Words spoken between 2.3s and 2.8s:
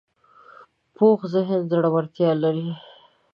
لري